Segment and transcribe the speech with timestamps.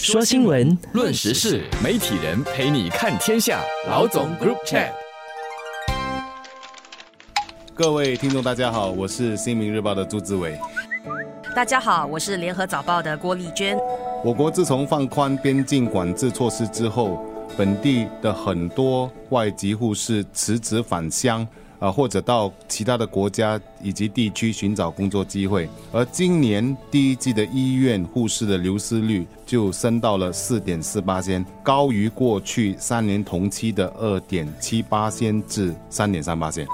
[0.00, 3.60] 说新闻，论时事，媒体人陪你看天下。
[3.88, 4.90] 老总 Group Chat，
[7.74, 10.56] 各位听众大家好，我是新民日报的朱志伟。
[11.54, 13.76] 大家好，我是联合早报的郭丽娟。
[14.24, 17.20] 我国自从放宽边境管制措施之后，
[17.56, 21.46] 本地的很多外籍护士辞职返乡。
[21.78, 36.66] 啊，或者到其他的国家以及地区寻找工作机会，而今年第一季的医院护士的流失率就升到了四点四八仙，高于过去三年同期的二点七八仙至三点三八仙。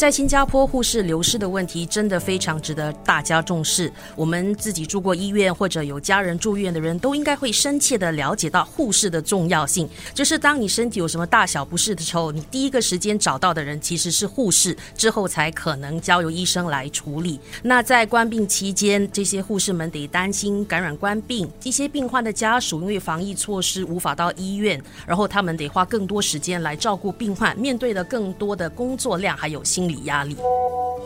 [0.00, 3.92] 在新加坡，护士流失的问题真的非常值得大家重视。
[4.16, 9.86] 我们自己住过医院或者有家人住院的人都应该会深切的了解到护士的重要性。
[10.14, 17.38] 就是当你身体有什么大小不适的时候，你第一个时间找到的人其实是护士，之后才可能交由医生来处理。
[17.62, 29.89] 那在关病期间，这些护士们得担心感染关病，一些病患的家属因为防疫措施无法到医院，然后他们得花更多时间来照顾病患，面对了更多的工作量，还有心。
[30.04, 30.36] 压力。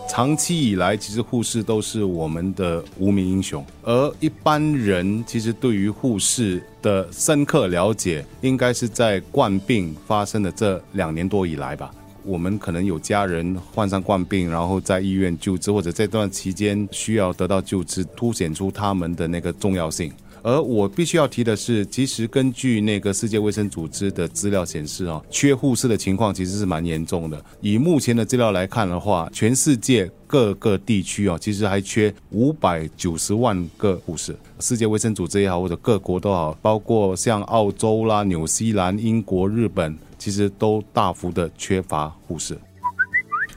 [0.08, 11.90] 长期以来，其实护士都是我们的无名英雄，而一般人其实对于护士的深刻了解，应该是在冠病发生的这两年多以来吧。
[12.22, 20.10] 我们可能有家人患上冠病，然后在医院救治，或者这段期间需要得到救治，凸显出他们的那个重要性。
[20.44, 27.42] 而我必须要提的是，其实根据那个世界卫生组织的资料显示啊，缺护士的情况其实是蛮严重的。
[27.62, 34.36] 以目前的资料来看的话，全世界各个地区啊，其实还缺五百九十万个护士。
[34.60, 42.54] 世界卫生组织也好，或者各国都好，包括像澳洲啦、纽西兰、英国、日本，其实都大幅的缺乏护士。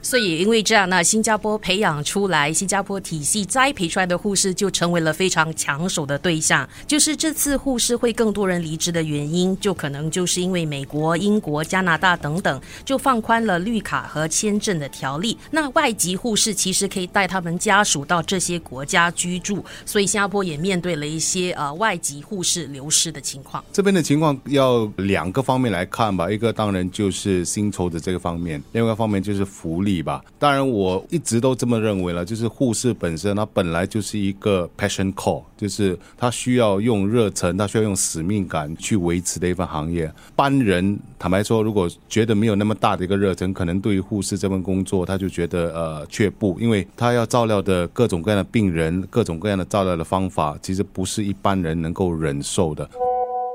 [0.08, 6.66] 所以，因为这样，那新加坡培养出来、新加坡体系栽培出来的护士就成为了非常抢手的对象。
[6.86, 15.36] 就是这次护士会更多人离职的原因，就可能就是因为美国、英国、加拿大等等就放宽了绿卡和签证的条例。
[15.50, 23.62] 那外籍护士其实可以带他们家属到这些国家居住，所以新加坡也面对了一些呃外籍护士流失的情况。
[23.74, 29.97] 这边的情况要两个方面来看吧，一个当然就是薪酬的这个方面，另外一个方面就是福利。
[30.02, 40.10] 吧，当然我一直都这么认为了，就是护士本身，它本来就是一个 passion call，就是他需要用热忱，他需要用使命感去维持的一份行业。
[40.34, 52.88] 班人坦白说，如果觉得没有那么大的一个热忱，可能对于护士这份工作，他就觉得呃却步，因为他要照料的各种各样的病人，各种各样的照料的方法，其实不是一般人能够忍受的。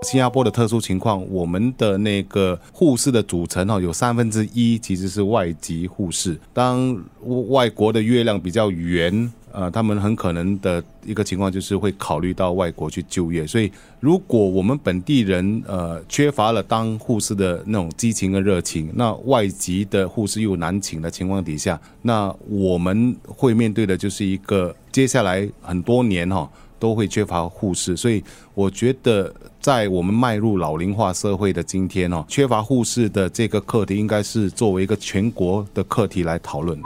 [0.04, 6.38] 新加坡的特殊情况，我们的那个护士的组成哈，有三分之一其实是外籍护士。
[6.54, 7.02] 当
[7.50, 13.48] 外国的月亮比较圆，呃，他们很可能的一个情况就是会考虑到外国去就业。
[13.48, 26.50] 所以，如果我们本地人呃缺乏了当护士的那种激情跟热情，那外籍的护士又难请的情况底下，那我们会面对的就是一个接下来很多年哈。
[26.84, 28.22] 都会缺乏护士，所以
[28.54, 36.78] 我觉得在我们迈入老龄化社会的今天哦，缺乏护士的这个课题，应该是作为一个全国的课题来讨论。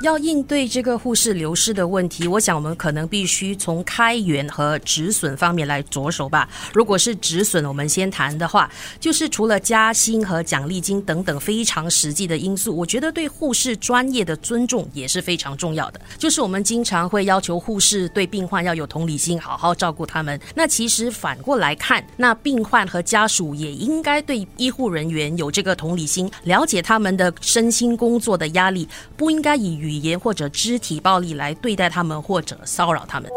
[0.00, 6.48] 要应对这个护士流失的问题，我想我们可能必须从开源和止损方面来着手吧。
[6.74, 16.00] 如果是止损，我们先谈的话，就是除了加薪和奖励金等等非常实际的因素，我觉得对护士专业的尊重也是非常重要的。
[16.18, 20.38] 就是我们经常会要求护士对病患要有同理心，好好照顾他们。
[20.54, 30.04] 那其实反过来看，那病患和家属也应该对医护人员有这个同理心，了解他们的身心工作的压力，不应该以语。
[30.04, 33.30] 言或者肢体暴力来对待他们，或者骚扰他们。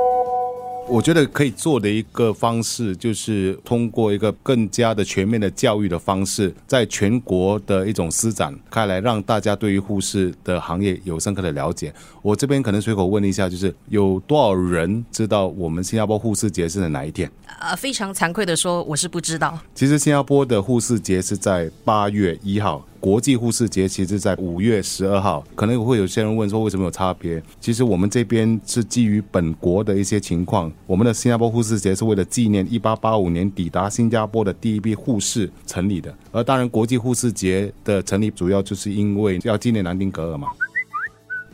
[0.89, 11.93] 我觉得可以做的一个方式，就是通过一个更加的全面的教育的方式，在全国的一种施展开来，让大家对于护士的行业有深刻的了解。
[12.21, 17.29] 我这边可能随口问一下，就是有多少人知道我们新加坡护士节是在哪一天？
[17.59, 19.59] 呃，非常惭愧的说，我是不知道。
[19.75, 22.85] 其实新加坡的护士节是在八月一号。
[22.99, 27.41] 国际护士节其实在五月十二号，可能会有些人问说为什么有差别？
[27.59, 40.47] 其实我们这边是基于本国的一些情况，我们的新加坡护士节是为了纪念一八八五年抵达新加坡的第一批护士成立的，而当然国际护士节的成立主要就是因为要纪念南丁格尔嘛。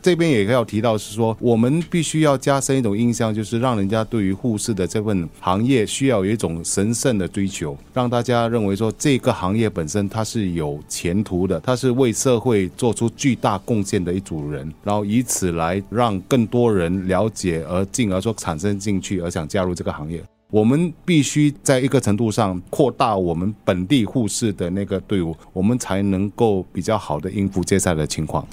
[0.04, 20.22] 这边也要提到是说，我们必须要加深一种印象，就是让人家对于护士的这份行业需要有一种神圣的追求，让大家认为说这个行业本身它是有前途的，它是为社会做出巨大贡献的一组人，然后以此来让更多人了解，而进而说产生兴趣而想加入这个行业。
[20.50, 28.46] 我们必须在一个程度上扩大我们本地护士的那个队伍，我们才能够比较好的应付接下来的情况。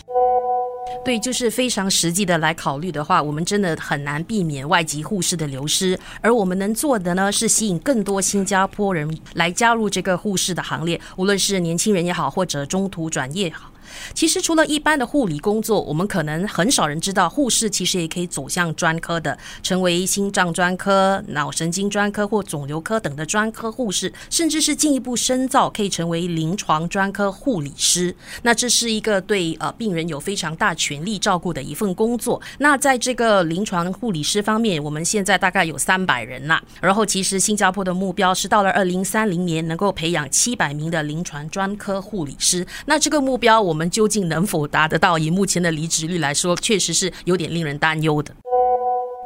[1.04, 6.00] 对，就是非常实际的来考虑的话，我们真的很难避免外籍护士的流失。
[6.22, 13.72] 而我们能做的呢，是吸引更多新加坡人来加入这个护士的行列，无论是年轻人也好，或者中途转业好。
[14.14, 28.16] 其实除了一般的护理工作，我们可能很少人知道，护士其实也可以走向专科的，成为心脏专科、脑神经专科或肿瘤科等的专科护士，甚至是进一步深造，可以成为临床专科护理师。
[28.44, 32.42] 那这是一个对呃病人有非常大权力照顾的一份工作。
[32.60, 36.62] 那在这个临床护理师方面，我们现在大概有三百人啦。
[36.80, 42.66] 然后其实新加坡的目标是到了二零三零年能够培养七百名的临床专科护理师。
[42.86, 43.71] 那这个目标我。
[43.72, 45.18] 我们究竟能否达得到？
[45.18, 48.36] 以目前的离职率来说，确实是有点令人担忧的。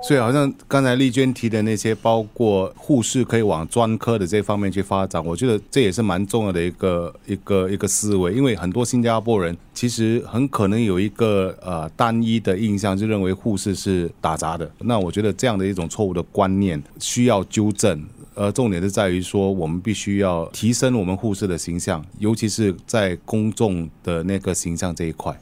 [0.07, 8.36] 所以，好像刚才丽娟提的那些，包括护士可以往专科的这方面去发展，我觉得这也是蛮重要的一个一个一个思维。
[8.36, 14.69] 因为很多新加坡人其实很可能有一个呃单一的印象，就认为护士是打杂的。
[14.81, 18.06] 那我觉得这样的一种错误的观念需要纠正。
[18.36, 25.34] 呃，重点是在于说，我们必须要提升我们护士的形象，尤其是在公众的那个形象这一块。